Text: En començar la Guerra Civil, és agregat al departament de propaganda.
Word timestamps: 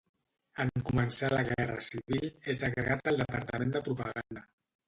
En 0.63 0.71
començar 0.87 1.29
la 1.33 1.43
Guerra 1.49 1.77
Civil, 1.89 2.25
és 2.55 2.65
agregat 2.71 3.13
al 3.13 3.23
departament 3.25 3.77
de 3.77 3.87
propaganda. 3.91 4.49